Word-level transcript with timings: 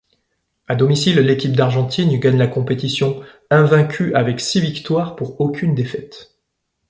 À 0.67 0.73
domicile, 0.73 1.19
l'équipe 1.19 1.55
d'Argentine 1.55 2.19
gagne 2.19 2.39
la 2.39 2.47
compétition, 2.47 3.21
invaincue 3.51 4.15
avec 4.15 4.39
six 4.39 4.59
victoires 4.59 5.15
pour 5.15 5.39
aucune 5.39 5.75
défaite. 5.75 6.39